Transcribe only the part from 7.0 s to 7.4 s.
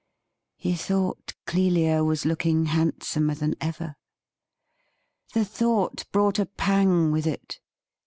with